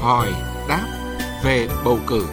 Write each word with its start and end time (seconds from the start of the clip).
hỏi 0.00 0.28
đáp 0.68 0.86
về 1.44 1.68
bầu 1.84 1.98
cử. 2.06 2.26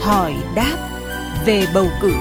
Hỏi 0.00 0.34
đáp 0.54 0.76
về 1.46 1.66
bầu 1.74 1.86
cử. 2.00 2.12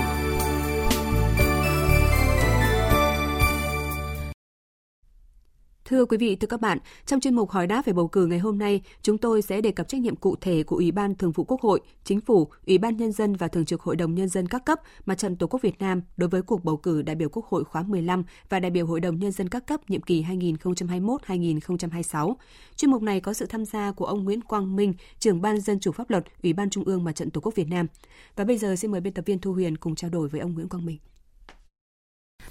Thưa 5.90 6.06
quý 6.06 6.18
vị, 6.18 6.36
thưa 6.36 6.48
các 6.48 6.62
bạn, 6.62 6.78
trong 7.06 7.20
chuyên 7.20 7.36
mục 7.36 7.50
hỏi 7.50 7.68
đáp 7.68 7.86
về 7.86 7.94
bầu 7.94 8.08
cử 8.08 8.26
ngày 8.26 8.40
hôm 8.40 8.58
nay, 8.58 8.82
chúng 9.02 9.18
tôi 9.18 9.42
sẽ 9.42 9.62
đề 9.62 9.72
cập 9.72 9.88
trách 9.88 10.02
nhiệm 10.02 10.16
cụ 10.16 10.36
thể 10.42 10.64
của 10.64 10.76
Ủy 10.76 10.92
ban 10.92 11.16
Thường 11.16 11.32
vụ 11.32 11.44
Quốc 11.44 11.62
hội, 11.62 11.80
Chính 12.04 12.22
phủ, 12.22 12.48
Ủy 12.68 12.78
ban 12.78 12.98
Nhân 12.98 13.12
dân 13.12 13.36
và 13.36 13.48
Thường 13.48 13.66
trực 13.66 13.82
Hội 13.82 13.96
đồng 13.96 14.16
Nhân 14.16 14.30
dân 14.30 14.48
các 14.48 14.66
cấp, 14.66 14.80
Mặt 15.06 15.18
trận 15.18 15.36
Tổ 15.36 15.48
quốc 15.48 15.62
Việt 15.62 15.80
Nam 15.80 16.02
đối 16.18 16.30
với 16.30 16.42
cuộc 16.42 16.64
bầu 16.64 16.78
cử 16.78 17.02
đại 17.02 17.16
biểu 17.16 17.30
Quốc 17.30 17.46
hội 17.46 17.64
khóa 17.64 17.84
15 17.84 18.24
và 18.50 18.60
đại 18.60 18.72
biểu 18.72 18.86
Hội 18.86 19.00
đồng 19.00 19.20
Nhân 19.20 19.32
dân 19.32 19.50
các 19.50 19.68
cấp 19.68 19.90
nhiệm 19.90 20.02
kỳ 20.02 20.24
2021-2026. 20.24 22.36
Chuyên 22.76 22.92
mục 22.92 23.02
này 23.02 23.20
có 23.20 23.34
sự 23.34 23.46
tham 23.46 23.66
gia 23.66 23.92
của 23.92 24.06
ông 24.06 24.24
Nguyễn 24.24 24.42
Quang 24.42 24.76
Minh, 24.76 24.94
trưởng 25.20 25.42
Ban 25.42 25.60
Dân 25.60 25.80
chủ 25.80 25.92
pháp 25.92 26.10
luật, 26.10 26.24
Ủy 26.44 26.54
ban 26.54 26.70
Trung 26.70 26.84
ương 26.84 27.04
Mặt 27.04 27.16
trận 27.16 27.30
Tổ 27.30 27.42
quốc 27.42 27.56
Việt 27.56 27.68
Nam. 27.68 27.88
Và 28.36 28.44
bây 28.44 28.58
giờ 28.58 28.76
xin 28.76 28.92
mời 28.92 29.02
biên 29.02 29.14
tập 29.14 29.26
viên 29.26 29.40
Thu 29.40 29.54
Huyền 29.54 29.78
cùng 29.78 29.96
trao 29.96 30.10
đổi 30.10 30.30
với 30.30 30.42
ông 30.42 30.54
Nguyễn 30.54 30.70
Quang 30.70 30.86
Minh. 30.86 30.98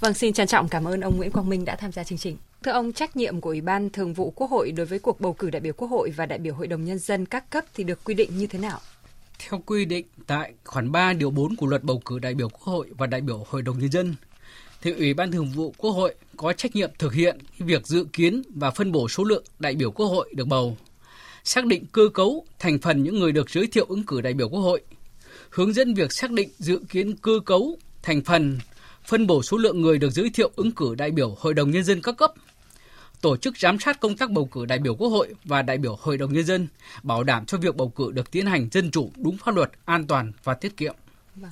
Vâng, 0.01 0.15
xin 0.15 0.33
trân 0.33 0.47
trọng 0.47 0.69
cảm 0.69 0.85
ơn 0.85 1.01
ông 1.01 1.17
Nguyễn 1.17 1.31
Quang 1.31 1.49
Minh 1.49 1.65
đã 1.65 1.77
tham 1.77 1.93
gia 1.93 2.05
chương 2.05 2.19
trình. 2.19 2.37
Thưa 2.63 2.71
ông, 2.71 2.93
trách 2.93 3.17
nhiệm 3.17 3.41
của 3.41 3.51
Ủy 3.51 3.61
ban 3.61 3.91
Thường 3.91 4.15
vụ 4.15 4.31
Quốc 4.37 4.51
hội 4.51 4.73
đối 4.73 4.87
với 4.87 4.99
cuộc 4.99 5.21
bầu 5.21 5.33
cử 5.33 5.51
đại 5.51 5.61
biểu 5.61 5.73
Quốc 5.73 5.89
hội 5.89 6.11
và 6.11 6.27
đại 6.27 6.39
biểu 6.39 6.55
Hội 6.55 6.67
đồng 6.67 6.85
Nhân 6.85 6.99
dân 6.99 7.27
các 7.27 7.51
cấp 7.51 7.65
thì 7.75 7.85
được 7.85 8.05
quy 8.05 8.15
định 8.15 8.39
như 8.39 8.47
thế 8.47 8.59
nào? 8.59 8.81
Theo 9.39 9.63
quy 9.67 9.85
định 9.85 10.07
tại 10.27 10.53
khoản 10.65 10.93
3 10.93 11.13
điều 11.13 11.31
4 11.31 11.57
của 11.57 11.67
luật 11.67 11.85
bầu 11.85 12.03
cử 12.05 12.19
đại 12.19 12.35
biểu 12.35 12.49
Quốc 12.49 12.63
hội 12.63 12.87
và 12.99 13.07
đại 13.07 13.21
biểu 13.21 13.45
Hội 13.49 13.63
đồng 13.63 13.79
Nhân 13.79 13.91
dân, 13.91 14.15
thì 14.83 14.93
Ủy 14.93 15.15
ban 15.15 15.33
Thường 15.33 15.51
vụ 15.55 15.75
Quốc 15.79 15.91
hội 15.91 16.15
có 16.37 16.53
trách 16.53 16.77
nhiệm 16.77 16.91
thực 16.99 17.13
hiện 17.13 17.39
việc 17.59 17.87
dự 17.87 18.07
kiến 18.13 18.43
và 18.55 18.71
phân 18.71 18.93
bổ 18.93 19.09
số 19.09 19.25
lượng 19.25 19.45
đại 19.59 19.75
biểu 19.75 19.91
Quốc 19.91 20.07
hội 20.07 20.33
được 20.35 20.49
bầu, 20.49 20.77
xác 21.45 21.67
định 21.67 21.85
cơ 21.93 22.09
cấu, 22.15 22.45
thành 22.59 22.79
phần 22.79 23.03
những 23.03 23.19
người 23.19 23.33
được 23.33 23.51
giới 23.51 23.67
thiệu 23.67 23.87
ứng 23.89 24.05
cử 24.07 24.21
đại 24.21 24.35
biểu 24.35 24.49
Quốc 24.49 24.61
hội, 24.61 24.81
hướng 25.51 25.73
dẫn 25.73 25.95
việc 25.95 26.13
xác 26.13 26.31
định 26.31 26.49
dự 26.59 26.81
kiến 26.89 27.17
cơ 27.17 27.41
cấu, 27.47 27.79
thành 28.03 28.23
phần, 28.25 28.59
phân 29.05 29.27
bổ 29.27 29.43
số 29.43 29.57
lượng 29.57 29.81
người 29.81 29.99
được 29.99 30.11
giới 30.11 30.31
thiệu 30.31 30.51
ứng 30.57 30.73
cử 30.73 30.95
đại 30.95 31.11
biểu 31.11 31.37
Hội 31.39 31.55
đồng 31.55 31.71
Nhân 31.71 31.85
dân 31.85 32.03
các 32.03 32.17
cấp, 32.17 32.33
tổ 33.21 33.37
chức 33.37 33.59
giám 33.59 33.79
sát 33.79 34.01
công 34.01 34.17
tác 34.17 34.31
bầu 34.31 34.45
cử 34.47 34.65
đại 34.65 34.79
biểu 34.79 34.95
Quốc 34.95 35.09
hội 35.09 35.35
và 35.45 35.63
đại 35.63 35.79
biểu 35.79 35.97
Hội 36.01 36.19
đồng 36.19 36.33
Nhân 36.33 36.45
dân, 36.45 36.69
bảo 37.03 37.25
đảm 37.25 37.47
cho 37.47 37.59
việc 37.59 37.77
bầu 37.77 37.89
cử 37.89 38.13
được 38.13 38.31
tiến 38.31 38.47
hành 38.47 38.69
dân 38.73 38.91
chủ, 38.91 39.11
đúng 39.17 39.37
pháp 39.37 39.55
luật, 39.55 39.71
an 39.85 40.07
toàn 40.07 40.33
và 40.45 40.55
tiết 40.55 40.77
kiệm. 40.77 40.95
Vâng. 41.35 41.51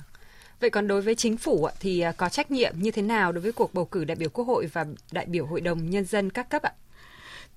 Vậy 0.59 0.69
còn 0.69 0.87
đối 0.87 1.01
với 1.01 1.15
chính 1.15 1.37
phủ 1.37 1.69
thì 1.79 1.99
à, 1.99 2.11
có 2.11 2.29
trách 2.29 2.51
nhiệm 2.51 2.73
như 2.77 2.91
thế 2.91 3.01
nào 3.01 3.31
đối 3.31 3.41
với 3.41 3.51
cuộc 3.51 3.73
bầu 3.73 3.85
cử 3.85 4.05
đại 4.05 4.15
biểu 4.15 4.29
Quốc 4.29 4.45
hội 4.45 4.69
và 4.73 4.85
đại 5.11 5.25
biểu 5.25 5.45
Hội 5.45 5.61
đồng 5.61 5.89
Nhân 5.89 6.05
dân 6.05 6.29
các 6.29 6.49
cấp 6.49 6.61
ạ? 6.61 6.71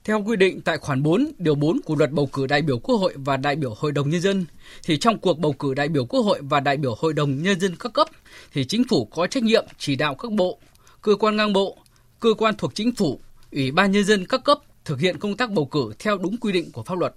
Theo 0.05 0.23
quy 0.27 0.37
định 0.37 0.61
tại 0.61 0.79
khoản 0.79 1.03
4, 1.03 1.33
điều 1.39 1.55
4 1.55 1.81
của 1.85 1.97
luật 1.97 2.11
bầu 2.11 2.27
cử 2.33 2.47
đại 2.47 2.63
biểu 2.63 2.79
Quốc 2.79 2.97
hội 2.97 3.15
và 3.17 3.37
đại 3.37 3.57
biểu 3.57 3.75
Hội 3.75 3.93
đồng 3.93 4.11
Nhân 4.11 4.21
dân, 4.21 4.45
thì 4.85 4.99
trong 4.99 5.19
cuộc 5.19 5.39
bầu 5.39 5.53
cử 5.53 5.75
đại 5.75 5.89
biểu 5.89 6.05
Quốc 6.07 6.21
hội 6.21 6.41
và 6.43 6.61
đại 6.61 6.77
biểu 6.77 6.95
Hội 6.99 7.13
đồng 7.13 7.43
Nhân 7.43 7.61
dân 7.61 7.77
các 7.77 7.93
cấp, 7.93 8.09
thì 8.53 8.65
chính 8.65 8.85
phủ 8.89 9.05
có 9.05 9.27
trách 9.27 9.43
nhiệm 9.43 9.67
chỉ 9.79 9.97
đạo 9.97 10.15
các 10.15 10.33
bộ, 10.33 10.59
cơ 11.03 11.15
quan 11.15 11.37
ngang 11.37 11.53
bộ, 11.53 11.79
cơ 12.21 12.35
quan 12.39 12.55
thuộc 12.57 12.75
chính 12.75 12.95
phủ, 12.95 13.21
ủy 13.53 13.71
ban 13.71 13.93
nhân 13.93 14.05
dân 14.05 14.27
các 14.27 14.45
cấp 14.45 14.59
thực 14.85 15.01
hiện 15.01 15.19
công 15.19 15.37
tác 15.37 15.51
bầu 15.51 15.67
cử 15.67 15.93
theo 15.99 16.19
đúng 16.19 16.37
quy 16.37 16.53
định 16.53 16.73
của 16.73 16.83
pháp 16.83 16.99
luật. 16.99 17.15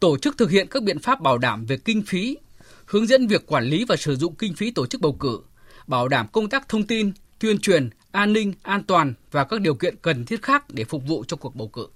Tổ 0.00 0.18
chức 0.18 0.38
thực 0.38 0.50
hiện 0.50 0.66
các 0.70 0.82
biện 0.82 0.98
pháp 0.98 1.20
bảo 1.20 1.38
đảm 1.38 1.66
về 1.66 1.76
kinh 1.76 2.02
phí, 2.06 2.36
hướng 2.84 3.06
dẫn 3.06 3.26
việc 3.26 3.46
quản 3.46 3.64
lý 3.64 3.84
và 3.84 3.96
sử 3.96 4.16
dụng 4.16 4.34
kinh 4.34 4.54
phí 4.54 4.70
tổ 4.70 4.86
chức 4.86 5.00
bầu 5.00 5.12
cử, 5.12 5.40
bảo 5.86 6.08
đảm 6.08 6.26
công 6.32 6.48
tác 6.48 6.68
thông 6.68 6.86
tin, 6.86 7.12
tuyên 7.38 7.58
truyền, 7.58 7.90
an 8.10 8.32
ninh, 8.32 8.52
an 8.62 8.82
toàn 8.84 9.14
và 9.30 9.44
các 9.44 9.60
điều 9.60 9.74
kiện 9.74 9.96
cần 10.02 10.24
thiết 10.24 10.42
khác 10.42 10.64
để 10.70 10.84
phục 10.84 11.02
vụ 11.06 11.24
cho 11.28 11.36
cuộc 11.36 11.56
bầu 11.56 11.68
cử. 11.68 11.86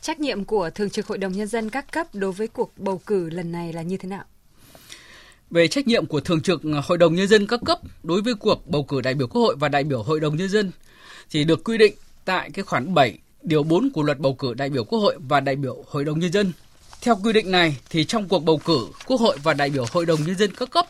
Trách 0.00 0.20
nhiệm 0.20 0.44
của 0.44 0.70
Thường 0.70 0.90
trực 0.90 1.06
Hội 1.06 1.18
đồng 1.18 1.32
Nhân 1.32 1.48
dân 1.48 1.70
các 1.70 1.92
cấp 1.92 2.06
đối 2.12 2.32
với 2.32 2.48
cuộc 2.48 2.72
bầu 2.78 3.00
cử 3.06 3.30
lần 3.30 3.52
này 3.52 3.72
là 3.72 3.82
như 3.82 3.96
thế 3.96 4.08
nào? 4.08 4.24
Về 5.54 5.68
trách 5.68 5.86
nhiệm 5.86 6.06
của 6.06 6.20
Thường 6.20 6.40
trực 6.40 6.62
ờ, 6.62 6.82
Hội 6.84 6.98
đồng 6.98 7.14
Nhân 7.14 7.28
dân 7.28 7.46
các 7.46 7.60
cấp 7.66 7.78
đối 8.02 8.22
với 8.22 8.34
cuộc 8.34 8.66
bầu 8.66 8.82
cử 8.82 9.00
đại 9.00 9.14
biểu 9.14 9.26
Quốc 9.26 9.42
hội 9.42 9.56
và 9.58 9.68
đại 9.68 9.84
biểu 9.84 10.02
Hội 10.02 10.20
đồng 10.20 10.36
Nhân 10.36 10.48
dân 10.48 10.70
thì 11.30 11.44
được 11.44 11.64
quy 11.64 11.78
định 11.78 11.94
tại 12.24 12.50
cái 12.50 12.62
khoản 12.62 12.94
7 12.94 13.18
điều 13.42 13.62
4 13.62 13.90
của 13.90 14.02
luật 14.02 14.18
bầu 14.18 14.34
cử 14.34 14.54
đại 14.54 14.70
biểu 14.70 14.84
Quốc 14.84 14.98
hội 14.98 15.16
và 15.28 15.40
đại 15.40 15.56
biểu 15.56 15.84
Hội 15.88 16.04
đồng 16.04 16.18
Nhân 16.18 16.32
dân. 16.32 16.52
Theo 17.02 17.16
quy 17.24 17.32
định 17.32 17.50
này 17.50 17.76
thì 17.90 18.04
trong 18.04 18.28
cuộc 18.28 18.38
bầu 18.38 18.60
cử 18.64 18.78
Quốc 19.06 19.20
hội 19.20 19.36
và 19.42 19.54
đại 19.54 19.70
biểu 19.70 19.84
Hội 19.92 20.06
đồng 20.06 20.20
Nhân 20.26 20.36
dân 20.36 20.50
các 20.56 20.70
cấp 20.70 20.86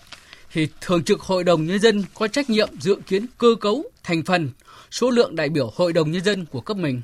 thì 0.52 0.68
Thường 0.80 1.04
trực 1.04 1.20
Hội 1.20 1.44
đồng 1.44 1.66
Nhân 1.66 1.78
dân 1.78 2.04
có 2.14 2.28
trách 2.28 2.50
nhiệm 2.50 2.68
dự 2.80 2.96
kiến 3.06 3.26
cơ 3.38 3.54
cấu, 3.60 3.84
thành 4.02 4.22
phần, 4.22 4.50
số 4.90 5.10
lượng 5.10 5.36
đại 5.36 5.48
biểu 5.48 5.72
Hội 5.76 5.92
đồng 5.92 6.12
Nhân 6.12 6.24
dân 6.24 6.46
của 6.46 6.60
cấp 6.60 6.76
mình. 6.76 7.02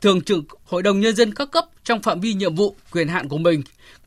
Thường 0.00 0.20
trực 0.20 0.44
Hội 0.64 0.82
đồng 0.82 1.00
Nhân 1.00 1.16
dân 1.16 1.34
các 1.34 1.50
cấp 1.50 1.64
trong 1.84 2.02
phạm 2.02 2.20
vi 2.20 2.34
nhiệm 2.34 2.54
vụ, 2.54 2.76
quyền 2.92 3.08
hạn 3.08 3.28
của 3.28 3.38
mình 3.38 3.62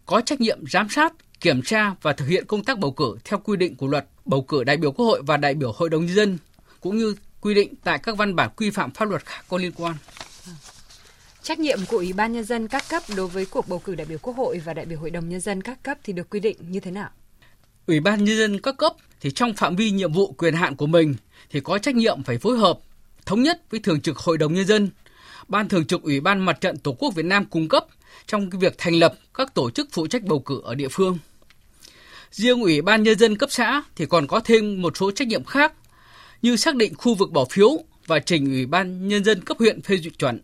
có 0.06 0.22
trách 0.22 0.42
nhiệm 0.42 0.60
giám 0.68 0.90
sát, 0.90 1.14
kiểm 1.44 1.62
tra 1.62 1.96
và 2.02 2.14
thực 2.14 2.26
hiện 2.26 2.46
công 2.46 2.64
tác 2.64 2.80
bầu 2.80 2.92
cử 2.92 3.18
theo 3.24 3.40
quy 3.40 3.58
định 3.58 3.76
của 3.76 3.88
luật 3.88 4.06
bầu 4.26 4.42
cử 4.42 4.64
đại 4.64 4.78
biểu 4.78 4.92
Quốc 4.92 5.06
hội 5.06 5.22
và 5.26 5.38
đại 5.38 5.54
biểu 5.54 5.72
Hội 5.72 5.90
đồng 5.90 6.06
Nhân 6.06 6.16
dân, 6.16 6.38
cũng 6.80 6.98
như 6.98 7.16
quy 7.42 7.54
định 7.54 7.74
tại 7.84 8.00
các 8.04 8.18
văn 8.18 8.36
bản 8.36 8.50
quy 8.58 8.70
phạm 8.70 8.92
pháp 8.92 9.10
luật 9.10 9.26
khác 9.26 9.46
có 9.50 9.58
liên 9.58 9.72
quan. 9.72 9.96
Trách 11.42 11.60
nhiệm 11.60 11.80
của 11.88 11.98
Ủy 11.98 12.14
ban 12.14 12.34
Nhân 12.34 12.44
dân 12.44 12.68
các 12.68 12.84
cấp 12.90 13.04
đối 13.16 13.28
với 13.28 13.46
cuộc 13.46 13.68
bầu 13.68 13.80
cử 13.80 13.96
đại 13.96 14.06
biểu 14.06 14.18
Quốc 14.18 14.38
hội 14.38 14.62
và 14.66 14.74
đại 14.74 14.86
biểu 14.86 15.00
Hội 15.00 15.10
đồng 15.10 15.30
Nhân 15.30 15.40
dân 15.40 15.62
các 15.62 15.84
cấp 15.84 15.98
thì 16.04 16.14
được 16.14 16.30
quy 16.30 16.40
định 16.40 16.58
như 16.60 16.80
thế 16.80 16.92
nào? 16.92 17.10
Ủy 17.88 18.00
ban 18.00 18.24
Nhân 18.24 18.38
dân 18.38 18.62
các 18.62 18.78
cấp 18.78 18.94
thì 19.22 19.32
trong 19.32 19.54
phạm 19.54 19.76
vi 19.76 19.92
nhiệm 19.92 20.14
vụ 20.14 20.32
quyền 20.32 20.54
hạn 20.54 20.76
của 20.76 20.88
mình 20.88 21.16
thì 21.50 21.60
có 21.60 21.78
trách 21.78 21.96
nhiệm 21.96 22.24
phải 22.24 22.38
phối 22.38 22.58
hợp, 22.58 22.80
thống 23.26 23.44
nhất 23.44 23.62
với 23.70 23.80
Thường 23.80 24.02
trực 24.02 24.18
Hội 24.18 24.38
đồng 24.38 24.54
Nhân 24.54 24.66
dân, 24.66 24.90
Ban 25.48 25.70
Thường 25.70 25.86
trực 25.86 26.04
Ủy 26.04 26.20
ban 26.20 26.46
Mặt 26.46 26.62
trận 26.62 26.78
Tổ 26.78 26.94
quốc 26.94 27.16
Việt 27.16 27.26
Nam 27.26 27.46
cung 27.46 27.70
cấp 27.70 27.86
trong 28.28 28.50
việc 28.50 28.76
thành 28.78 28.94
lập 28.94 29.14
các 29.34 29.54
tổ 29.54 29.70
chức 29.72 29.90
phụ 29.92 30.08
trách 30.08 30.24
bầu 30.24 30.40
cử 30.40 30.62
ở 30.64 30.76
địa 30.76 30.88
phương. 30.92 31.18
Riêng 32.34 32.62
Ủy 32.62 32.82
ban 32.82 33.04
Nhân 33.04 33.20
dân 33.20 33.38
cấp 33.38 33.52
xã 33.52 33.84
thì 33.96 34.06
còn 34.06 34.28
có 34.28 34.40
thêm 34.40 34.82
một 34.82 34.98
số 34.98 35.12
trách 35.12 35.28
nhiệm 35.28 35.44
khác 35.44 35.74
như 36.42 36.56
xác 36.56 36.76
định 36.76 36.94
khu 36.96 37.16
vực 37.16 37.32
bỏ 37.32 37.46
phiếu 37.46 37.70
và 38.08 38.20
trình 38.20 38.46
Ủy 38.46 38.66
ban 38.66 39.08
Nhân 39.08 39.24
dân 39.24 39.42
cấp 39.42 39.58
huyện 39.60 39.82
phê 39.82 39.98
duyệt 39.98 40.20
chuẩn. 40.20 40.42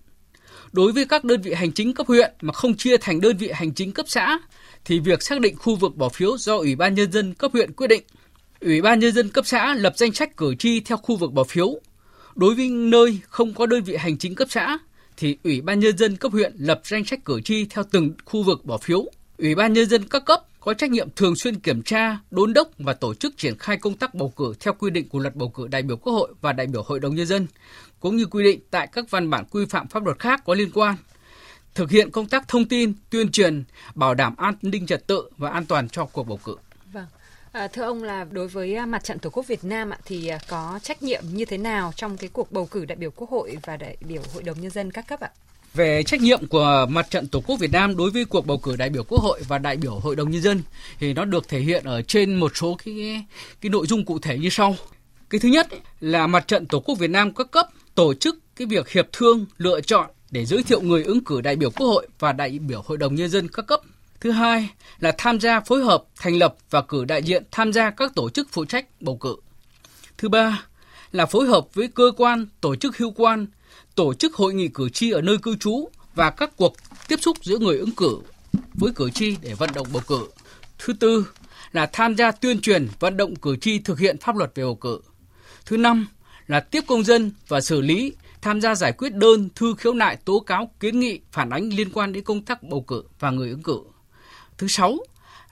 Đối 0.71 0.91
với 0.91 1.05
các 1.05 1.23
đơn 1.23 1.41
vị 1.41 1.53
hành 1.53 1.71
chính 1.71 1.93
cấp 1.93 2.07
huyện 2.07 2.33
mà 2.41 2.53
không 2.53 2.77
chia 2.77 2.97
thành 2.97 3.21
đơn 3.21 3.37
vị 3.37 3.51
hành 3.53 3.73
chính 3.73 3.91
cấp 3.91 4.05
xã 4.09 4.39
thì 4.85 4.99
việc 4.99 5.23
xác 5.23 5.39
định 5.39 5.55
khu 5.55 5.75
vực 5.75 5.95
bỏ 5.95 6.09
phiếu 6.09 6.37
do 6.37 6.57
Ủy 6.57 6.75
ban 6.75 6.95
Nhân 6.95 7.11
dân 7.11 7.33
cấp 7.33 7.51
huyện 7.53 7.73
quyết 7.73 7.87
định. 7.87 8.03
Ủy 8.61 8.81
ban 8.81 8.99
Nhân 8.99 9.13
dân 9.13 9.29
cấp 9.29 9.47
xã 9.47 9.73
lập 9.73 9.93
danh 9.97 10.11
sách 10.11 10.37
cử 10.37 10.55
tri 10.55 10.79
theo 10.79 10.97
khu 10.97 11.15
vực 11.15 11.33
bỏ 11.33 11.43
phiếu. 11.43 11.79
Đối 12.35 12.55
với 12.55 12.69
nơi 12.69 13.19
không 13.29 13.53
có 13.53 13.65
đơn 13.65 13.83
vị 13.83 13.95
hành 13.95 14.17
chính 14.17 14.35
cấp 14.35 14.47
xã 14.51 14.77
thì 15.17 15.37
Ủy 15.43 15.61
ban 15.61 15.79
Nhân 15.79 15.97
dân 15.97 16.17
cấp 16.17 16.31
huyện 16.31 16.53
lập 16.59 16.81
danh 16.83 17.05
sách 17.05 17.25
cử 17.25 17.41
tri 17.41 17.65
theo 17.65 17.83
từng 17.91 18.13
khu 18.25 18.43
vực 18.43 18.65
bỏ 18.65 18.77
phiếu. 18.77 19.05
Ủy 19.37 19.55
ban 19.55 19.73
Nhân 19.73 19.85
dân 19.85 20.03
các 20.09 20.25
cấp 20.25 20.43
có 20.59 20.73
trách 20.73 20.91
nhiệm 20.91 21.09
thường 21.15 21.35
xuyên 21.35 21.59
kiểm 21.59 21.81
tra, 21.81 22.17
đôn 22.31 22.53
đốc 22.53 22.69
và 22.77 22.93
tổ 22.93 23.13
chức 23.13 23.37
triển 23.37 23.57
khai 23.57 23.77
công 23.77 23.97
tác 23.97 24.13
bầu 24.13 24.33
cử 24.35 24.53
theo 24.59 24.73
quy 24.73 24.89
định 24.89 25.09
của 25.09 25.19
luật 25.19 25.35
bầu 25.35 25.49
cử 25.49 25.67
đại 25.67 25.81
biểu 25.81 25.97
Quốc 25.97 26.13
hội 26.13 26.33
và 26.41 26.53
đại 26.53 26.67
biểu 26.67 26.83
Hội 26.83 26.99
đồng 26.99 27.15
Nhân 27.15 27.25
dân, 27.25 27.47
cũng 27.99 28.15
như 28.15 28.25
quy 28.25 28.43
định 28.43 28.59
tại 28.71 28.87
các 28.87 29.05
văn 29.09 29.29
bản 29.29 29.45
quy 29.51 29.65
phạm 29.65 29.87
pháp 29.87 30.05
luật 30.05 30.19
khác 30.19 30.41
có 30.45 30.53
liên 30.53 30.71
quan. 30.73 30.95
Thực 31.75 31.91
hiện 31.91 32.11
công 32.11 32.27
tác 32.27 32.47
thông 32.47 32.65
tin, 32.65 32.93
tuyên 33.09 33.31
truyền, 33.31 33.63
bảo 33.95 34.13
đảm 34.13 34.35
an 34.35 34.53
ninh 34.61 34.85
trật 34.85 35.07
tự 35.07 35.29
và 35.37 35.49
an 35.49 35.65
toàn 35.65 35.89
cho 35.89 36.05
cuộc 36.05 36.23
bầu 36.23 36.39
cử. 36.43 36.55
Vâng. 36.93 37.05
À, 37.51 37.67
thưa 37.67 37.83
ông 37.83 38.03
là 38.03 38.25
đối 38.31 38.47
với 38.47 38.75
à, 38.75 38.85
mặt 38.85 39.03
trận 39.03 39.19
Tổ 39.19 39.29
quốc 39.29 39.47
Việt 39.47 39.63
Nam 39.63 39.89
ạ, 39.89 39.97
thì 40.05 40.27
à, 40.27 40.39
có 40.49 40.79
trách 40.83 41.03
nhiệm 41.03 41.23
như 41.33 41.45
thế 41.45 41.57
nào 41.57 41.91
trong 41.95 42.17
cái 42.17 42.29
cuộc 42.33 42.51
bầu 42.51 42.65
cử 42.65 42.85
đại 42.85 42.95
biểu 42.95 43.11
Quốc 43.11 43.29
hội 43.29 43.57
và 43.65 43.77
đại 43.77 43.97
biểu 44.07 44.21
Hội 44.33 44.43
đồng 44.43 44.61
Nhân 44.61 44.71
dân 44.71 44.91
các 44.91 45.07
cấp 45.07 45.19
ạ? 45.19 45.31
Về 45.73 46.03
trách 46.03 46.21
nhiệm 46.21 46.47
của 46.47 46.87
Mặt 46.89 47.09
trận 47.09 47.27
Tổ 47.27 47.41
quốc 47.41 47.59
Việt 47.59 47.71
Nam 47.71 47.97
đối 47.97 48.11
với 48.11 48.25
cuộc 48.25 48.45
bầu 48.45 48.57
cử 48.57 48.75
đại 48.75 48.89
biểu 48.89 49.03
Quốc 49.03 49.21
hội 49.21 49.41
và 49.47 49.57
đại 49.57 49.77
biểu 49.77 49.99
Hội 49.99 50.15
đồng 50.15 50.31
nhân 50.31 50.41
dân 50.41 50.61
thì 50.99 51.13
nó 51.13 51.25
được 51.25 51.47
thể 51.47 51.59
hiện 51.59 51.83
ở 51.83 52.01
trên 52.01 52.35
một 52.35 52.51
số 52.55 52.77
cái 52.85 53.25
cái 53.61 53.69
nội 53.69 53.87
dung 53.87 54.05
cụ 54.05 54.19
thể 54.19 54.37
như 54.37 54.49
sau. 54.49 54.75
Cái 55.29 55.39
thứ 55.39 55.49
nhất 55.49 55.67
là 55.99 56.27
Mặt 56.27 56.47
trận 56.47 56.65
Tổ 56.65 56.79
quốc 56.79 56.99
Việt 56.99 57.09
Nam 57.09 57.33
các 57.33 57.51
cấp 57.51 57.67
tổ 57.95 58.13
chức 58.13 58.39
cái 58.55 58.67
việc 58.67 58.89
hiệp 58.89 59.07
thương 59.11 59.45
lựa 59.57 59.81
chọn 59.81 60.09
để 60.31 60.45
giới 60.45 60.63
thiệu 60.63 60.81
người 60.81 61.03
ứng 61.03 61.23
cử 61.23 61.41
đại 61.41 61.55
biểu 61.55 61.69
Quốc 61.71 61.87
hội 61.87 62.07
và 62.19 62.33
đại 62.33 62.59
biểu 62.59 62.81
Hội 62.85 62.97
đồng 62.97 63.15
nhân 63.15 63.29
dân 63.29 63.47
các 63.47 63.67
cấp. 63.67 63.81
Thứ 64.19 64.31
hai 64.31 64.69
là 64.99 65.11
tham 65.17 65.39
gia 65.39 65.59
phối 65.59 65.83
hợp 65.83 66.03
thành 66.15 66.37
lập 66.37 66.55
và 66.69 66.81
cử 66.81 67.05
đại 67.05 67.23
diện 67.23 67.43
tham 67.51 67.73
gia 67.73 67.89
các 67.89 68.15
tổ 68.15 68.29
chức 68.29 68.47
phụ 68.51 68.65
trách 68.65 68.85
bầu 69.01 69.17
cử. 69.17 69.35
Thứ 70.17 70.29
ba 70.29 70.63
là 71.11 71.25
phối 71.25 71.47
hợp 71.47 71.65
với 71.73 71.87
cơ 71.87 72.11
quan, 72.17 72.47
tổ 72.61 72.75
chức 72.75 72.97
hữu 72.97 73.11
quan 73.11 73.47
tổ 73.99 74.13
chức 74.13 74.35
hội 74.35 74.53
nghị 74.53 74.67
cử 74.67 74.89
tri 74.89 75.11
ở 75.11 75.21
nơi 75.21 75.37
cư 75.37 75.55
trú 75.55 75.89
và 76.15 76.29
các 76.29 76.51
cuộc 76.57 76.73
tiếp 77.07 77.19
xúc 77.21 77.37
giữa 77.41 77.57
người 77.57 77.77
ứng 77.77 77.91
cử 77.91 78.19
với 78.73 78.91
cử 78.95 79.09
tri 79.09 79.35
để 79.41 79.53
vận 79.53 79.69
động 79.73 79.87
bầu 79.93 80.01
cử. 80.07 80.27
Thứ 80.77 80.93
tư 80.93 81.27
là 81.71 81.85
tham 81.93 82.15
gia 82.15 82.31
tuyên 82.31 82.61
truyền 82.61 82.87
vận 82.99 83.17
động 83.17 83.35
cử 83.35 83.55
tri 83.55 83.79
thực 83.79 83.99
hiện 83.99 84.17
pháp 84.17 84.35
luật 84.35 84.51
về 84.55 84.63
bầu 84.63 84.75
cử. 84.75 85.01
Thứ 85.65 85.77
năm 85.77 86.07
là 86.47 86.59
tiếp 86.59 86.83
công 86.87 87.03
dân 87.03 87.31
và 87.47 87.61
xử 87.61 87.81
lý 87.81 88.13
tham 88.41 88.61
gia 88.61 88.75
giải 88.75 88.91
quyết 88.91 89.13
đơn, 89.13 89.49
thư 89.55 89.75
khiếu 89.77 89.93
nại, 89.93 90.15
tố 90.15 90.39
cáo, 90.39 90.71
kiến 90.79 90.99
nghị, 90.99 91.19
phản 91.31 91.49
ánh 91.49 91.69
liên 91.69 91.89
quan 91.93 92.13
đến 92.13 92.23
công 92.23 92.41
tác 92.41 92.63
bầu 92.63 92.81
cử 92.81 93.03
và 93.19 93.31
người 93.31 93.49
ứng 93.49 93.63
cử. 93.63 93.79
Thứ 94.57 94.67
sáu 94.67 94.97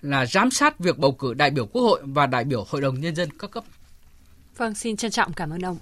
là 0.01 0.25
giám 0.25 0.51
sát 0.51 0.79
việc 0.79 0.97
bầu 0.97 1.11
cử 1.11 1.33
đại 1.33 1.49
biểu 1.49 1.65
Quốc 1.65 1.81
hội 1.81 2.01
và 2.03 2.25
đại 2.25 2.43
biểu 2.43 2.65
Hội 2.69 2.81
đồng 2.81 3.01
Nhân 3.01 3.15
dân 3.15 3.29
các 3.39 3.51
cấp. 3.51 3.63
Vâng, 4.57 4.75
xin 4.75 4.97
trân 4.97 5.11
trọng 5.11 5.33
cảm 5.33 5.49
ơn 5.49 5.65
ông. 5.65 5.77